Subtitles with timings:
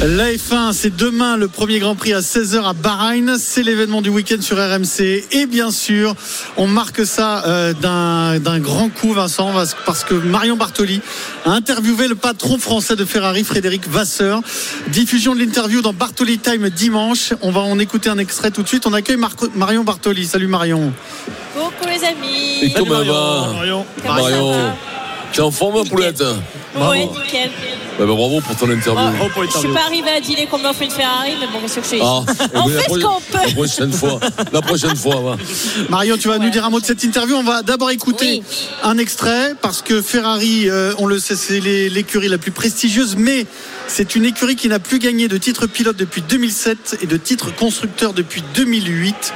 [0.00, 3.36] La F1, c'est demain le premier Grand Prix à 16h à Bahreïn.
[3.38, 5.24] C'est l'événement du week-end sur RMC.
[5.30, 6.14] Et bien sûr,
[6.56, 9.52] on marque ça euh, d'un grand coup, Vincent,
[9.86, 11.00] parce que Marion Bartoli
[11.44, 14.40] a interviewé le patron français de Ferrari, Frédéric Vasseur.
[14.88, 17.32] Diffusion de l'interview dans Bartoli Time dimanche.
[17.42, 18.86] On va en écouter un extrait tout de suite.
[18.86, 19.18] On accueille
[19.54, 20.26] Marion Bartoli.
[20.26, 20.92] Salut Marion.
[21.54, 22.58] Coucou les amis.
[22.62, 23.86] Et comment va Marion.
[24.04, 24.72] Marion.
[25.32, 26.22] T'es en forme, poulette
[26.76, 27.50] Oui, nickel.
[27.98, 29.02] Bah, bah, bravo pour ton interview.
[29.22, 31.82] Oh, je suis pas arrivé à dîner comme offre une Ferrari, mais bon, qu'est-ce que
[31.82, 32.20] je fais Ah,
[32.54, 33.52] On eh ben, fait la ce qu'on La peut.
[33.54, 34.20] prochaine fois.
[34.52, 35.36] La prochaine fois, va.
[35.88, 37.36] Marion, tu vas nous dire un mot de cette interview.
[37.36, 38.42] On va d'abord écouter Oui.
[38.84, 43.46] un extrait parce que Ferrari, euh, on le sait, c'est l'écurie la plus prestigieuse, mais
[43.88, 47.54] c'est une écurie qui n'a plus gagné de titre pilote depuis 2007 et de titre
[47.54, 49.32] constructeur depuis 2008.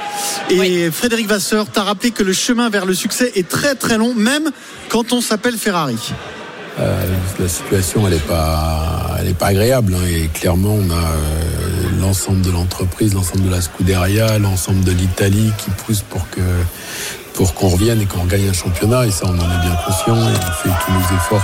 [0.51, 4.13] Et Frédéric Vasseur t'a rappelé que le chemin vers le succès est très très long,
[4.13, 4.51] même
[4.89, 5.97] quand on s'appelle Ferrari.
[6.79, 7.05] Euh,
[7.39, 9.93] la situation, elle n'est pas, elle est pas agréable.
[9.95, 14.91] hein, et clairement, on a euh, l'ensemble de l'entreprise, l'ensemble de la Scuderia, l'ensemble de
[14.91, 16.41] l'Italie qui pousse pour que
[17.35, 19.05] pour qu'on revienne et qu'on gagne un championnat.
[19.07, 21.43] Et ça, on en est bien conscient et on fait tous nos efforts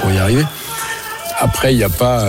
[0.00, 0.44] pour euh, y arriver.
[1.40, 2.24] Après, il n'y a pas,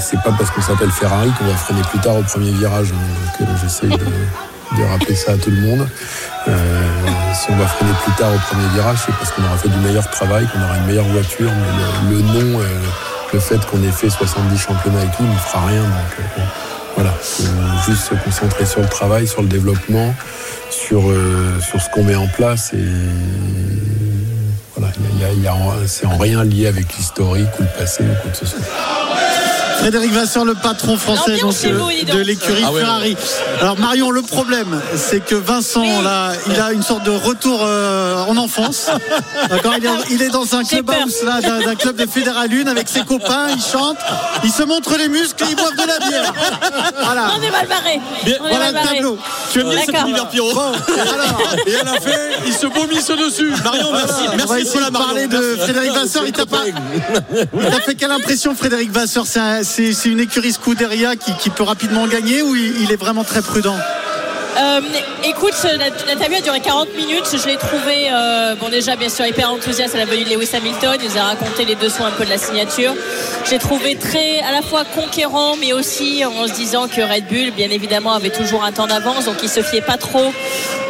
[0.00, 2.88] c'est pas parce qu'on s'appelle Ferrari qu'on va freiner plus tard au premier virage.
[2.92, 3.44] hein.
[3.44, 3.96] Donc, j'essaie de,
[4.76, 5.86] de rappeler ça à tout le monde.
[6.48, 6.52] Euh,
[7.34, 9.78] si on va freiner plus tard au premier virage, c'est parce qu'on aura fait du
[9.78, 11.50] meilleur travail, qu'on aura une meilleure voiture.
[11.50, 12.64] Mais le, nom, euh,
[13.32, 15.82] le fait qu'on ait fait 70 championnats et tout, ne fera rien.
[15.82, 16.42] Donc euh,
[16.96, 20.14] voilà, faut juste se concentrer sur le travail, sur le développement,
[20.70, 21.02] sur,
[21.60, 22.72] sur ce qu'on met en place.
[22.74, 22.84] Et
[24.76, 24.92] voilà,
[25.86, 28.60] c'est en rien lié avec l'historique ou le passé ou quoi que ce soit.
[29.80, 32.80] Frédéric Vasseur, le patron français donc, L'ambiance chez euh, de l'écurie Ah ouais.
[32.82, 33.16] Ferrari.
[33.60, 38.22] Alors Marion, le problème, c'est que Vincent, là, il a une sorte de retour euh,
[38.26, 38.88] en enfance.
[39.48, 42.50] D'accord il, est- il est dans un J'ai clubhouse là, d'un d'un club de Fédéral
[42.50, 43.96] Lune avec ses copains, il chante,
[44.44, 46.32] il se montre les muscles et il boivent de la bière.
[47.02, 47.30] Voilà.
[47.38, 48.00] On est mal barré.
[48.22, 48.94] On est Voilà mal le barré.
[48.96, 49.18] tableau.
[49.52, 50.72] Tu aimes bien cet univers Pierrot Bon,
[51.66, 52.10] Et à la fin,
[52.46, 53.52] il se vomisse dessus.
[53.64, 54.22] Marion, merci.
[54.32, 56.24] on va essayer de parler de Frédéric Vasseur.
[56.26, 59.24] Il t'a pas, il t'a fait quelle impression, Frédéric Vasseur?
[59.26, 63.40] C'est un- C'est une écurie Scuderia qui, peut rapidement gagner ou il est vraiment très
[63.40, 63.76] prudent?
[64.58, 64.80] Euh,
[65.24, 67.24] écoute, la- l'interview a duré 40 minutes.
[67.32, 70.50] Je l'ai trouvé, euh, bon déjà bien sûr hyper enthousiaste à la venue de Lewis
[70.54, 70.98] Hamilton.
[71.02, 72.92] Il nous a raconté les dessous un peu de la signature.
[73.46, 77.26] Je l'ai trouvé très à la fois conquérant, mais aussi en se disant que Red
[77.28, 80.32] Bull, bien évidemment, avait toujours un temps d'avance, donc il se fiait pas trop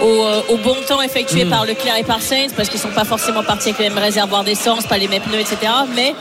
[0.02, 3.04] au, euh, au bon temps effectué par Leclerc et par Sainz, parce qu'ils sont pas
[3.04, 5.56] forcément partis avec les mêmes réservoirs d'essence, pas les mêmes pneus, etc.
[5.94, 6.14] Mais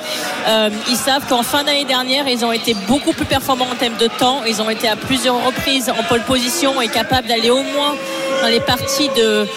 [0.48, 3.98] euh, ils savent qu'en fin d'année dernière, ils ont été beaucoup plus performants en termes
[3.98, 4.42] de temps.
[4.46, 7.96] Ils ont été à plusieurs reprises en pole position et capables d'aller au moins
[8.42, 9.48] dans les parties de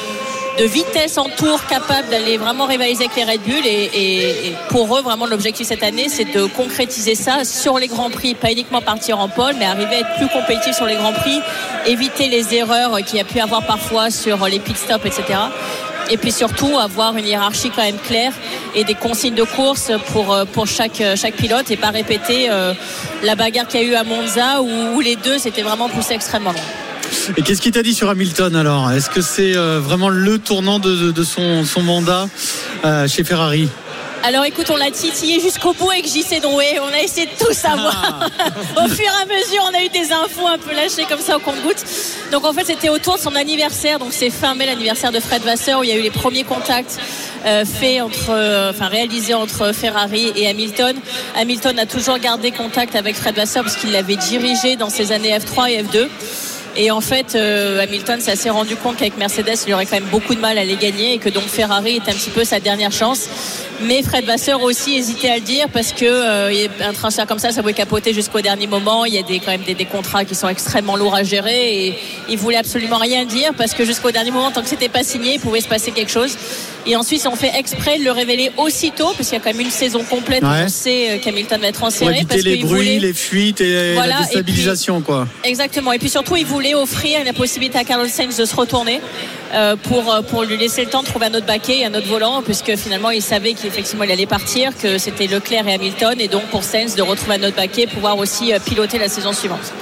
[0.59, 5.00] de vitesse en tour capable d'aller vraiment rivaliser avec les Red Bull et, pour eux
[5.00, 9.19] vraiment l'objectif cette année c'est de concrétiser ça sur les grands prix pas uniquement partir
[9.19, 11.41] en pole mais arriver à être plus compétitif sur les grands prix
[11.87, 15.39] éviter les erreurs qu'il y a pu avoir parfois sur les pit stops etc
[16.10, 18.34] et puis surtout avoir une hiérarchie quand même claire
[18.75, 22.75] et des consignes de course pour, euh, pour chaque, chaque pilote et pas répéter euh,
[23.22, 26.15] la bagarre qu'il y a eu à Monza où, où les deux s'étaient vraiment poussés
[26.15, 26.81] extrêmement loin.
[27.37, 28.91] Et qu'est-ce qu'il t'a dit sur Hamilton alors?
[28.91, 32.28] Est-ce que c'est euh, vraiment le tournant de, son, son mandat
[32.84, 33.69] euh, chez Ferrari?
[34.25, 36.78] Alors écoute, on l'a titillé jusqu'au bout avec JC Drouet.
[36.81, 38.31] On a essayé de tout savoir.
[38.77, 41.37] au fur et à mesure, on a eu des infos un peu lâchées comme ça
[41.37, 41.84] au compte-gouttes.
[42.31, 43.99] Donc en fait, c'était autour de son anniversaire.
[43.99, 46.45] Donc c'est fin mai, l'anniversaire de Fred Vasseur, où il y a eu les premiers
[46.45, 47.01] contacts
[47.47, 50.97] euh, faits entre, euh, enfin réalisés entre Ferrari et Hamilton.
[51.36, 55.36] Hamilton a toujours gardé contact avec Fred Vasseur parce qu'il l'avait dirigé dans ses années
[55.36, 56.09] F3 et F2.
[56.77, 60.34] Et en fait, euh, Hamilton s'est rendu compte qu'avec Mercedes, il aurait quand même beaucoup
[60.34, 62.92] de mal à les gagner et que donc Ferrari est un petit peu sa dernière
[62.92, 63.28] chance.
[63.83, 67.51] Mais Fred Vasseur aussi hésitait à le dire parce que euh, un transfert comme ça,
[67.51, 69.04] ça pouvait capoter jusqu'au dernier moment.
[69.04, 71.86] Il y a des, quand même des, des contrats qui sont extrêmement lourds à gérer
[71.86, 71.98] et
[72.28, 75.34] il voulait absolument rien dire parce que jusqu'au dernier moment, tant que c'était pas signé,
[75.34, 76.36] il pouvait se passer quelque chose.
[76.87, 79.61] Et ensuite, on fait exprès de le révéler aussitôt parce qu'il y a quand même
[79.61, 80.65] une saison complète où Ouais.
[80.65, 83.61] on sait euh, qu'Hamilton va être Pour transféré éviter parce les bruits, voulait les fuites
[83.61, 85.29] et Voilà, la et déstabilisation quoi.
[85.45, 85.93] Exactement.
[85.93, 89.01] Et puis surtout, il voulait offrir la possibilité à Carlos Sainz de se retourner
[89.55, 91.95] euh, pour, euh, pour lui laisser le temps de trouver un autre baquet et un
[91.95, 96.15] autre volant, puisque finalement il savait qu'effectivement il allait partir, que c'était Leclerc et Hamilton,
[96.21, 99.33] et donc pour Sainz de retrouver un autre baquet, pouvoir aussi euh, piloter la saison
[99.33, 99.73] suivante.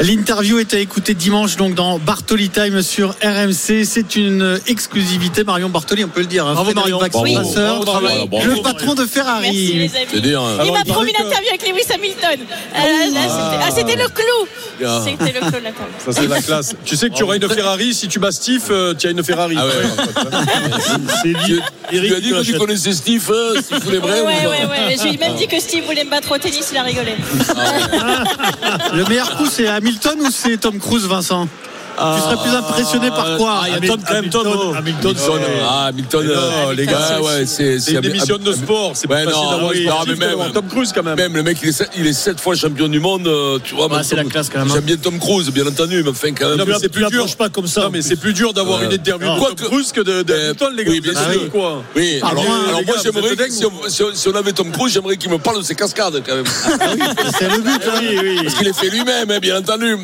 [0.00, 3.84] L'interview est à écouter dimanche donc dans Bartoli Time sur RMC.
[3.84, 5.44] C'est une exclusivité.
[5.44, 6.46] Marion Bartoli, on peut le dire.
[6.46, 6.54] hein.
[6.54, 6.98] Bravo, Marion.
[6.98, 7.24] Bravo.
[7.24, 8.46] passeur, Bravo, bravo, bravo.
[8.46, 9.52] le patron de Merci Ferrari.
[9.72, 10.06] les amis.
[10.12, 10.40] C'est dire.
[10.42, 10.58] hein.
[10.64, 12.38] Il m'a promis l'interview avec Lewis Hamilton.
[12.74, 13.18] Euh, c'était-
[13.62, 14.46] ah, c'était le clou.
[14.86, 15.02] Ah.
[15.04, 15.90] C'était le clou de la table.
[16.04, 16.74] Ça, c'est la classe.
[16.84, 17.94] Tu sais que tu auras une Ferrari.
[17.94, 19.56] Si tu bats Steve, euh, tu as une Ferrari.
[19.58, 19.72] Ah ouais.
[21.22, 21.60] C'est Tu,
[21.92, 24.96] Eric tu as dit que tu connaissais Steve, euh, Steve Ouais, Foulébret ouais, ouais, ouais.
[25.02, 27.14] J'ai même dit que Steve voulait me battre au tennis, il a rigolé.
[28.94, 31.46] Le meilleur coup, c'est Hamilton ou c'est Tom Cruise, Vincent?
[31.98, 34.72] Tu serais plus impressionné par quoi Ah, Tom quand même, oh.
[34.76, 35.16] Hamilton,
[35.68, 38.92] ah, Hamilton, Mais non, euh, les gars, ouais, c'est C'est une émission de sport.
[38.94, 41.16] C'est pas facile d'avoir même- Tom Cruise quand même.
[41.16, 43.74] Même le mec, il est, sept, il est sept fois champion du monde, euh, tu
[43.74, 43.88] vois.
[44.02, 44.74] c'est la classe, quand même, hein.
[44.74, 46.74] J'aime bien Tom Cruise, bien entendu, mais enfin, quand même.
[46.80, 47.26] C'est plus dur.
[47.36, 47.82] pas comme ça.
[47.82, 50.72] Non, mais c'est plus dur d'avoir une interview de Tom Cruise que de- Euh, Hamilton,
[50.76, 50.90] les gars.
[50.90, 51.50] oui, bien sûr.
[51.50, 51.82] quoi.
[51.96, 55.74] Oui, alors, moi j'aimerais si on, avait Tom Cruise, j'aimerais qu'il me parle de ses
[55.74, 56.44] cascades quand même.
[57.38, 57.82] C'est le but.
[57.86, 57.98] hein.
[58.00, 58.38] Oui, oui.
[58.42, 59.96] Parce qu'il les fait lui-même, hein, bien entendu.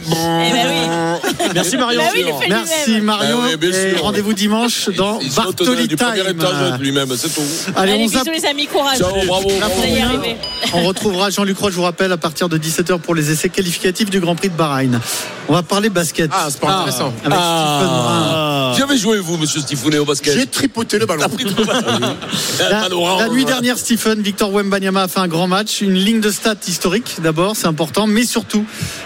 [1.54, 2.00] Merci Marion.
[2.02, 3.00] Bah oui, il Merci.
[3.00, 3.38] Marion.
[3.42, 4.02] Ah oui, bien Et sûr.
[4.02, 5.98] rendez-vous dimanche dans Il saute Bartoli Time.
[6.14, 7.40] étage lui-même, c'est tout.
[7.76, 8.34] Allez, Allez, on bisous zappe.
[8.34, 8.98] les amis, courage.
[8.98, 9.48] Ciao, bravo.
[9.60, 10.06] La Vous allez y Formule 1.
[10.20, 10.36] arriver.
[10.72, 14.10] On retrouvera Jean-Luc Roy, je vous rappelle, à partir de 17h pour les essais qualificatifs
[14.10, 15.00] du Grand Prix de Bahreïn.
[15.48, 16.30] On va parler basket.
[16.32, 17.12] Ah, c'est pas intéressant.
[17.24, 18.72] Avec Stephen Brun.
[18.74, 21.24] Qui avait joué, vous, monsieur Stifounet, au basket J'ai tripoté le ballon.
[22.58, 22.88] La,
[23.18, 26.54] la nuit dernière, Stephen, Victor Wembanyama a fait un grand match, une ligne de stats
[26.66, 28.64] historique d'abord, c'est important, mais surtout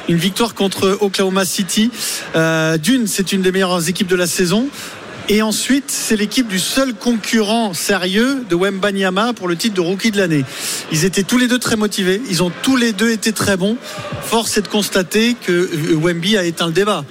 [0.08, 1.90] une victoire contre Oklahoma City.
[2.36, 4.68] Euh, D'une, c'est une des meilleures équipes de la saison.
[5.30, 10.10] Et ensuite, c'est l'équipe du seul concurrent sérieux de Wembanyama pour le titre de rookie
[10.10, 10.42] de l'année.
[10.90, 12.22] Ils étaient tous les deux très motivés.
[12.30, 13.76] Ils ont tous les deux été très bons.
[14.22, 17.04] Force est de constater que euh, Wemby a éteint le débat.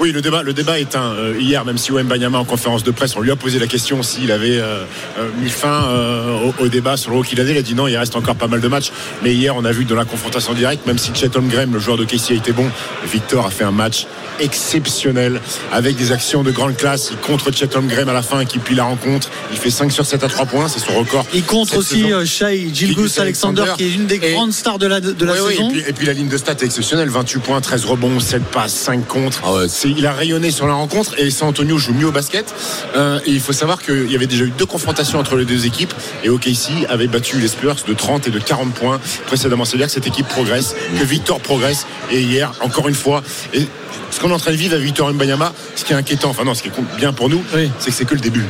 [0.00, 1.12] Oui, le débat, le débat est un.
[1.12, 4.02] euh, hier, même si Wembanyama en conférence de presse, on lui a posé la question
[4.02, 4.84] s'il avait euh,
[5.18, 7.52] euh, mis fin euh, au, au débat sur le hockey l'année.
[7.52, 8.92] Il a dit non, il reste encore pas mal de matchs.
[9.22, 11.96] Mais hier, on a vu dans la confrontation directe, même si Chet Holmgren, le joueur
[11.96, 12.68] de Casey, a été bon,
[13.10, 14.06] Victor a fait un match
[14.40, 15.40] exceptionnel
[15.72, 17.10] avec des actions de grande classe.
[17.12, 19.28] Il contre Chet Holmgren à la fin qui puis la rencontre.
[19.52, 21.24] Il fait 5 sur 7 à 3 points, c'est son record.
[21.34, 23.72] Il Cette aussi Shai Gilgus Alexander, Alexander.
[23.76, 25.68] qui est une des Et- grandes stars de la, de la Oui, oui, saison.
[25.68, 28.42] et, puis, et puis la ligne de stats est exceptionnelle 28 points, 13 rebonds, 7
[28.44, 29.40] passes, 5 contre.
[29.44, 32.52] Ah C'est- il a rayonné sur la rencontre et San Antonio joue mieux au basket.
[32.96, 35.66] Euh, et il faut savoir qu'il y avait déjà eu deux confrontations entre les deux
[35.66, 35.92] équipes
[36.22, 39.64] et OKC avait battu les Spurs de 30 et de 40 points précédemment.
[39.64, 41.86] C'est-à-dire que cette équipe progresse, que Victor progresse.
[42.10, 43.22] Et hier, encore une fois,
[43.52, 43.66] et
[44.10, 46.44] ce qu'on est en train de vivre avec Victor Mbanyama, ce qui est inquiétant, enfin
[46.44, 47.70] non, ce qui est bien pour nous, Oui.
[47.78, 48.44] c'est que c'est que le début.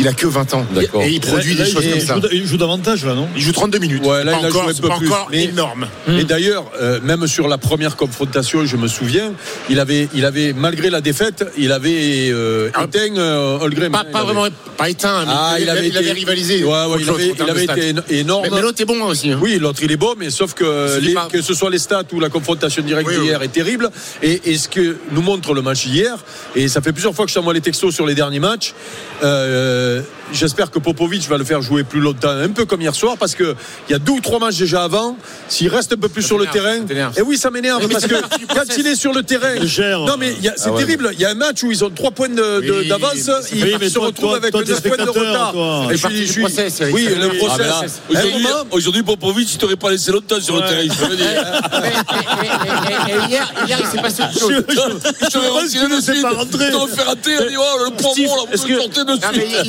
[0.00, 0.66] Il a que 20 ans.
[0.74, 1.02] D'accord.
[1.02, 2.14] Et il produit Là, des choses il comme ça.
[2.16, 3.28] joue- Il joue davantage là, non?
[3.36, 4.04] Il joue 32 minutes.
[4.04, 5.08] Ouais, là, Pas il a joué un c'est peu pas plus.
[5.08, 5.86] encore Mais- énorme.
[6.08, 9.32] Et d'ailleurs, euh, même sur la première confrontation, je me souviens,
[9.68, 12.84] il avait, il avait malgré la défaite, il avait euh, Ah.
[12.84, 13.58] éteint euh.
[13.90, 16.64] Pas, pas vraiment, pas éteint, mais Ah, il, avait, il avait été- rivalisé.
[16.64, 17.20] Ouais, ouais, il l'autre
[17.50, 18.44] avait, il été énorme.
[18.44, 19.30] Mais, mais l'autre est bon aussi.
[19.32, 19.38] hein.
[19.42, 21.28] Oui, l'autre il est beau, mais sauf que, les- pas.
[21.30, 23.26] que ce soit les stats ou la confrontation directe Oui, oui.
[23.26, 23.90] d'hier est terrible.
[24.22, 26.16] Et, et ce que nous montre le match d'hier,
[26.56, 28.72] et ça fait plusieurs fois que je t'envoie les textos sur les derniers matchs,
[29.22, 29.89] euh,
[30.32, 33.34] j'espère que Popovic va le faire jouer plus longtemps, un peu comme hier soir, parce
[33.34, 33.54] qu'il
[33.88, 35.16] y a deux ou trois matchs déjà avant.
[35.48, 36.78] S'il reste un peu plus Ça sur le terrain,
[37.16, 38.14] et oui, ça m'énerve, parce que
[38.48, 38.76] quand process.
[38.78, 39.54] il est sur le terrain,
[40.06, 40.78] non mais c'est Ah ouais.
[40.84, 41.10] terrible.
[41.14, 42.28] Il y a un match où ils ont trois points
[42.82, 44.88] Oui, d'avance, mais c'est- il oui, mais se toi- retrouve toi- avec toi, neuf t'es
[44.88, 45.52] points de retard.
[45.52, 45.86] toi.
[45.90, 46.80] Et je suis- suis- process.
[46.92, 48.00] Oui, le mais Ah, process.
[48.70, 50.82] Aujourd'hui, Popovic, il t'aurait pas laissé longtemps sur le terrain.
[50.84, 51.04] Je
[51.82, 51.92] mais-
[53.06, 54.50] mais hier, hier, il s'est passé autre chose.
[55.32, 55.38] Je
[55.96, 56.22] de suite.
[56.22, 56.30] pas
[56.86, 57.36] fais rater.
[57.40, 57.90] On dit, oh, le
[58.36, 58.82] là, vous est-ce me que-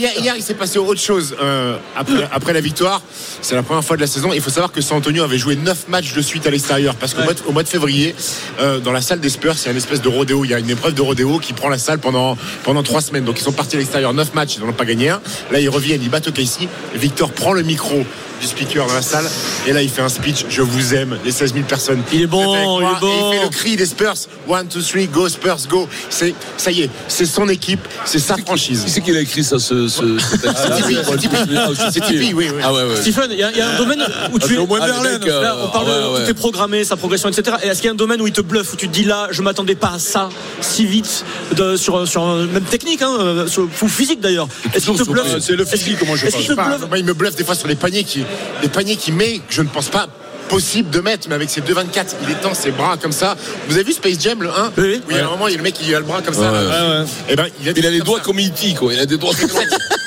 [0.02, 1.36] hier, hier, il s'est passé autre chose.
[1.42, 3.02] Euh, après, après la victoire,
[3.42, 4.32] c'est la première fois de la saison.
[4.34, 6.96] Il faut savoir que San Antonio avait joué 9 matchs de suite à l'extérieur.
[6.96, 8.16] Parce qu'au mois, de- au mois de février,
[8.60, 10.44] euh, dans la salle des Spurs, il y a une espèce de rodéo.
[10.46, 13.26] Il y a une épreuve de rodéo qui prend la salle pendant, pendant 3 semaines.
[13.26, 15.22] Donc ils sont partis à l'extérieur 9 matchs, ils n'en ont pas gagné un.
[15.52, 16.68] Là, ils reviennent, ils battent OKC.
[16.96, 18.04] Victor prend le micro
[18.42, 19.26] du speaker dans la salle.
[19.68, 20.46] Et là, il fait un speech.
[20.50, 22.02] Je vous aime, les 16 000 personnes.
[22.12, 23.08] Il est bon, il est bon.
[23.32, 24.14] Et il fait le cri des Spurs.
[24.52, 25.88] 1, 2, 3, go Spurs, go.
[26.10, 28.84] C'est, ça y est, c'est son équipe, c'est sa franchise.
[28.84, 30.38] Qui c'est qui a écrit ça, ce, ce, C'est
[30.76, 31.56] Tipeee, c'est Tipeee.
[31.56, 32.62] Ah, c'est C'est Tipeee, oui, oui.
[32.64, 32.96] Ah ouais, ouais.
[33.00, 34.58] Stephen, il y, y a un domaine où tu c'est es.
[34.58, 36.24] au moins Ah, Berlin, mec, euh, Là, on parle ah ouais, de ouais.
[36.26, 37.58] tout est programmé, sa progression, etc.
[37.64, 39.04] Et est-ce qu'il y a un domaine où il te bluffe, où tu te dis
[39.06, 40.30] là, je m'attendais pas à ça
[40.62, 41.24] si vite,
[41.56, 44.48] de- sur, sur un- même technique, hein, euh, sur- ou physique d'ailleurs.
[44.74, 45.38] Est-ce qu'il te bluffe?
[45.40, 46.88] C'est le physique, moi je bluffe?
[46.90, 48.24] moi, il me bluffe des fois sur les paniers qui,
[48.62, 50.08] les paniers qu'il met, que je ne pense pas
[50.50, 53.38] possible de mettre, mais avec ses 2,24, il étend ses bras comme ça.
[53.70, 55.02] Vous avez vu Space Jam, le 1 Oui.
[55.08, 56.52] Oui, à un moment, il y a le mec qui a le bras comme ça.
[56.52, 57.06] Ouais, ouais.
[57.30, 58.26] Et ben, il a, Il a les comme doigts ça.
[58.26, 58.94] comme E.T., quoi.
[58.94, 59.62] Il a des doigts comme ça.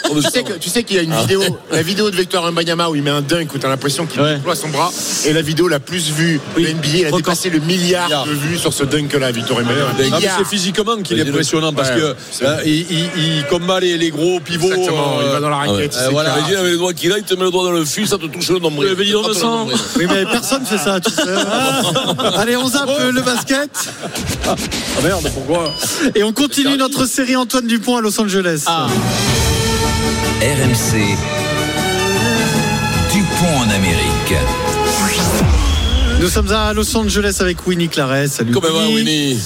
[0.05, 0.51] Tu sais, va.
[0.51, 3.03] que- tu sais qu'il y a une vidéo, la vidéo de Victor Wembanyama où il
[3.03, 4.37] met un dunk où t'as l'impression qu'il Ouais.
[4.37, 4.93] déploie son bras
[5.25, 6.65] et la vidéo la plus vue Oui.
[6.65, 7.19] de NBA, elle a Record.
[7.21, 8.27] dépassé le milliard Milliard.
[8.27, 9.95] de vues sur ce dunk-là, Victor Wembanyama.
[10.13, 13.97] Ah, c'est physiquement qu'il est impressionnant parce Ouais, que euh, il, il- il combat les,
[13.97, 14.67] les gros pivots.
[14.73, 15.71] Exactement, il euh, va dans la Ah ouais.
[15.77, 15.93] raquette.
[15.95, 16.13] il Euh, s'éclate.
[16.13, 16.39] voilà.
[16.39, 18.19] Imagine avec les doigts qu'il a, il te met le doigt dans le fût, ça
[18.19, 18.95] te touche le nombril.
[18.95, 19.51] Touche Vincent.
[19.51, 19.77] le nombril.
[19.97, 21.23] Oui, mais personne fait ça, tu sais.
[22.37, 23.71] Allez, on zappe le basket
[24.47, 24.55] Ah
[25.03, 25.73] merde, pourquoi?
[26.15, 28.65] Et on continue notre série Antoine Dupont à Los Angeles.
[30.45, 31.17] RMC.
[33.11, 34.35] Dupont en Amérique.
[36.21, 38.29] Nous sommes à Los Angeles avec Winnie Claret.
[38.29, 38.53] Salut.
[38.53, 39.39] Comment va, Winnie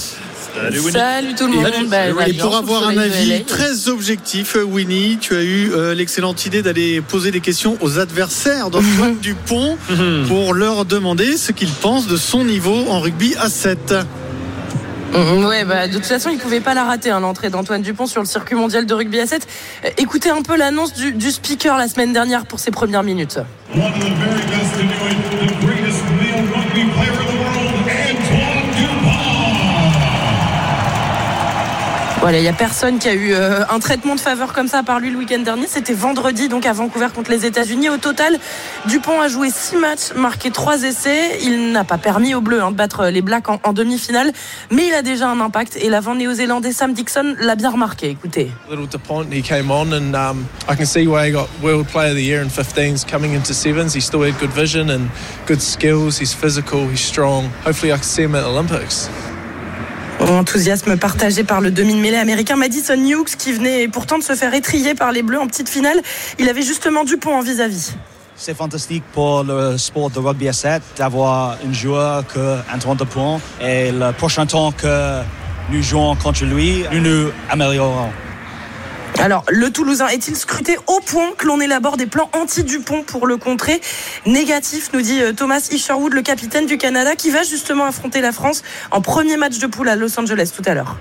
[0.90, 1.88] Salut tout le monde.
[1.88, 5.94] Bah, bah, Et bien, pour avoir un avis très objectif, Winnie, tu as eu euh,
[5.94, 9.78] l'excellente idée d'aller poser des questions aux adversaires d'Antoine Dupont
[10.26, 13.94] pour leur demander ce qu'ils pensent de son niveau en rugby à 7.
[15.12, 18.06] Mhm, Ouais, bah, de toute façon, il pouvait pas la rater, hein, l'entrée d'Antoine Dupont
[18.06, 19.46] sur le circuit mondial de rugby à 7.
[19.84, 23.38] Euh, écoutez un peu l'annonce du, speaker la semaine dernière pour ses premières minutes.
[32.20, 34.82] Voilà, il y a personne qui a eu euh, un traitement de faveur comme ça
[34.82, 35.66] par lui le week-end dernier.
[35.68, 37.90] C'était vendredi, donc à Vancouver contre les États-Unis.
[37.90, 38.38] Au total,
[38.86, 41.38] Dupont a joué 6 matchs, marqué 3 essais.
[41.44, 44.32] Il n'a pas permis aux Bleus hein, de battre les Blacks en, demi-finale,
[44.72, 45.78] mais il a déjà un impact.
[45.80, 48.10] Et l'avant néo-zélandais Sam Dixon l'a bien remarqué.
[48.10, 48.50] Écoutez.
[48.68, 52.10] Little DuPont, he came on, and um, I can see why he got World Player
[52.10, 53.06] of the Year in 15s.
[53.06, 55.08] Coming into sevens, he still had good vision and
[55.46, 56.18] good skills.
[56.18, 57.44] He's physical, he's strong.
[57.64, 59.08] Hopefully, I can see him at Olympics.
[60.28, 64.94] Enthousiasme partagé par le demi-mêlée américain Madison Hughes qui venait pourtant de se faire étrier
[64.94, 66.00] par les Bleus en petite finale.
[66.38, 67.94] Il avait justement Dupont en vis-à-vis.
[68.36, 73.40] C'est fantastique pour le sport de rugby à 7 d'avoir un joueur que Antoine Dupont
[73.60, 75.20] et le prochain temps que
[75.70, 78.10] nous jouons contre lui, nous nous améliorons.
[79.18, 83.36] Alors, le Toulousain est-il scruté au point que l'on élabore des plans anti-Dupont pour le
[83.36, 83.80] contrer
[84.26, 88.32] Négatif, nous dit euh, Thomas Isherwood, le capitaine du Canada, qui va justement affronter la
[88.32, 90.96] France en premier match de poule à Los Angeles tout à l'heure.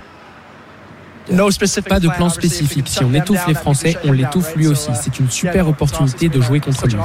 [1.88, 2.88] Pas de plan spécifique.
[2.88, 4.90] Si on étouffe les Français, on l'étouffe lui aussi.
[5.02, 6.96] C'est une super opportunité de jouer contre lui.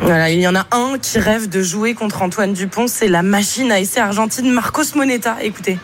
[0.00, 3.24] Voilà, il y en a un qui rêve de jouer contre Antoine Dupont, c'est la
[3.24, 5.36] machine à essai argentine Marcos Moneta.
[5.42, 5.76] Écoutez.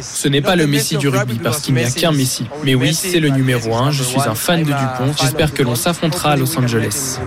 [0.00, 2.46] Ce n'est pas le Messi du rugby parce qu'il n'y a qu'un Messi.
[2.64, 3.90] Mais oui, c'est le numéro 1.
[3.90, 5.12] Je suis un fan de Dupont.
[5.20, 7.18] J'espère que l'on s'affrontera à Los Angeles.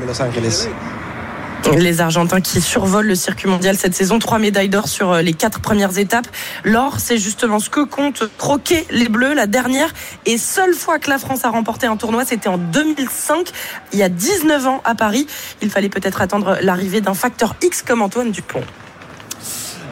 [1.73, 5.33] Les Argentins qui survolent le circuit mondial cette saison, trois médailles d'or sur euh, les
[5.33, 6.27] quatre premières étapes.
[6.63, 9.33] L'or, c'est justement ce que compte croquer les Bleus.
[9.33, 9.91] La dernière
[10.25, 13.49] et seule fois que la France a remporté un tournoi, c'était en 2005,
[13.93, 15.25] il y a 19 ans à Paris.
[15.61, 18.63] Il fallait peut-être attendre l'arrivée d'un facteur X comme Antoine Dupont.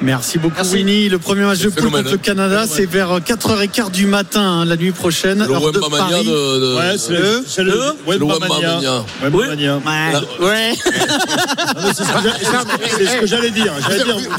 [0.02, 1.08] Merci beaucoup Winnie.
[1.10, 2.18] Le premier match de poule contre le hein.
[2.22, 5.46] Canada, c'est vers 4h15 du matin hein, la nuit prochaine.
[5.48, 6.26] Le heure de Paris.
[6.26, 9.04] de- de- Ouais, c'est le, c'est le, Wembamania.
[9.22, 9.80] Wembamania.
[10.40, 10.74] Ouais.
[11.94, 13.74] C'est ce que j'allais dire.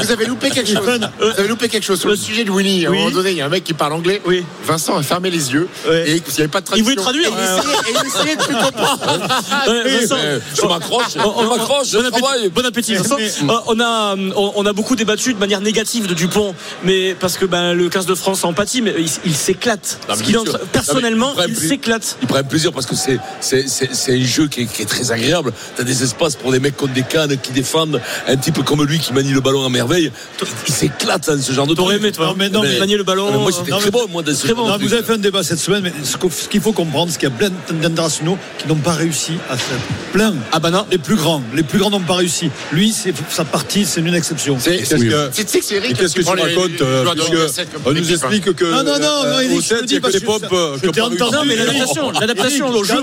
[0.01, 1.01] Vous avez loupé quelque chose.
[1.19, 2.85] Vous avez loupé quelque chose sur le sujet de Winnie.
[2.87, 2.99] À un Oui.
[2.99, 4.21] moment donné, il y a un mec qui parle anglais.
[4.27, 4.45] Oui.
[4.67, 5.69] Vincent a fermé les yeux.
[5.89, 6.11] Ouais.
[6.11, 6.85] Et il n'y avait pas de Il traduction.
[6.85, 7.29] voulait traduire.
[7.29, 8.99] Et il essayait, il de tout comprendre.
[9.67, 12.49] Vincent, Eh, Je m'accroche, je m'accroche, Bon appétit, travaille.
[12.51, 13.17] bon appétit, Vincent.
[13.19, 17.37] Euh, on, a, on, on a beaucoup débattu de manière négative de Dupont, mais parce
[17.37, 19.99] que ben, le 15 de France en pâtit, mais il, il s'éclate.
[20.33, 22.17] Non, personnellement, Non, il il prend un s'éclate.
[22.23, 24.87] Ils prennent plaisir parce que c'est c'est c'est c'est un jeu qui est, qui est
[24.87, 25.53] très agréable.
[25.77, 28.99] T'as des espaces pour des mecs contre des cannes qui défendent, un type comme lui
[28.99, 30.11] qui manie le ballon à merveille.
[30.41, 32.05] Il, il s'éclate dans ce genre de T'aurais truc.
[32.07, 33.27] aimé, toi, Non, mais non, mais- manier le ballon.
[33.29, 34.67] Ah, mais moi c'était euh, très bon moi dans ce Très bon.
[34.67, 34.89] genre de Non, truc.
[34.89, 37.33] vous avez fait un débat cette semaine, mais ce qu'il faut comprendre, c'est qu'il y
[37.33, 39.79] a plein d'internationaux qui n'ont pas réussi à faire.
[40.13, 40.35] Plein.
[40.53, 40.87] Ah bah non.
[40.91, 41.43] Les plus grands.
[41.55, 42.51] Les plus grands n'ont pas réussi.
[42.73, 44.57] Lui, c'est sa partie, c'est une exception.
[44.59, 45.11] C'est- oui.
[45.43, 48.65] Que- C'est- Eric qu'est-ce que tu prend les- racontes les On nous explique que.
[48.65, 50.25] Non, non, non, euh, non, au je 7, te il n'y dis a que que
[50.25, 50.41] pop.
[50.43, 50.77] ça- euh.
[51.33, 53.03] Non, mais l'adaptation, l'adaptation au jeu.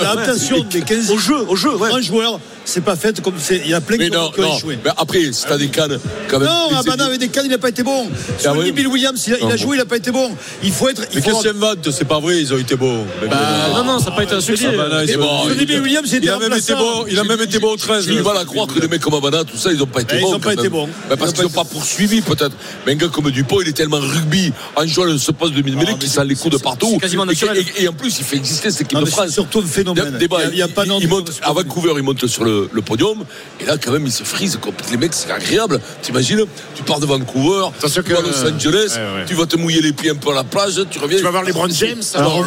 [0.00, 1.88] L'adaptation des 15 Au jeu, au jeu, ouais.
[1.90, 3.62] grands joueurs, c'est pas fait comme c'est.
[3.64, 4.56] Il y a plein Mais qui non, ont qui ont non.
[4.56, 4.78] échoué.
[4.84, 5.98] Mais après, si t'as des cannes,
[6.28, 6.48] quand même.
[6.48, 8.06] Non, Abana avec des cannes, il n'a pas été bon.
[8.38, 8.72] Sur oui.
[8.72, 10.30] Bill Williams, il a, il a Non, joué, il n'a pas été bon.
[10.62, 11.00] Il faut être.
[11.00, 13.04] Mais Il faut qu'est-ce que invente C'est pas vrai, ils ont été bons.
[13.28, 13.36] Bah,
[13.74, 14.66] non, non, ça n'a pas été un succès.
[14.68, 17.18] Ah bah ils Mais bon, Sonny Bill Williams, il il a même été bon, il
[17.18, 18.06] a même été bon au 13.
[18.06, 20.00] J'ai du mal à croire que les mecs comme Abana, tout ça, ils n'ont pas
[20.02, 20.34] été Eh, ils bons.
[20.34, 20.72] ont pas quand été même.
[20.72, 20.88] bons.
[21.08, 22.52] Bah, parce Ils qu'ils ont n'ont pas pas poursuivi, peut-être.
[22.86, 25.92] Mais un gars comme Dupont, il est tellement rugby en jouant ce poste de mid-mêlée
[25.94, 26.98] Ah, qu'il sent les coups de partout.
[27.02, 27.64] Et qui- naturel.
[27.78, 29.26] Et, et en plus, il fait exister cette équipe de mais France.
[29.28, 30.16] c'est surtout un phénomène.
[30.18, 33.24] Il il pas il, il monte, à Vancouver, il monte sur le, le podium.
[33.60, 34.58] Et là, quand même, il se frise.
[34.60, 34.72] quoi.
[34.90, 35.80] Les mecs, c'est agréable.
[36.02, 36.42] T'imagines,
[36.74, 39.24] tu pars de Vancouver, Attention tu vas à Los Angeles, Ouais, ouais.
[39.26, 41.18] tu vas te mouiller les pieds un peu à la plage, tu reviens.
[41.18, 42.02] Tu vas voir les Brown James.
[42.14, 42.46] Alors, alors,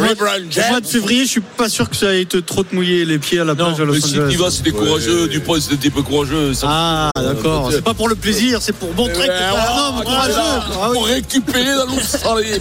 [0.69, 3.19] mois, de février, je suis pas sûr que ça ait été trop te mouiller les
[3.19, 4.35] pieds à la plage à Los Mais si tu Angeles.
[4.37, 5.27] vas, c'est des courageux.
[5.27, 6.53] Dupont, c'est des types courageux.
[6.53, 7.67] Ça- Ah, d'accord.
[7.67, 10.93] Euh, C'est pas pour le plaisir, c'est pour montrer que t'es un homme courageux.
[10.93, 12.59] Pour récupérer dans l'Australie.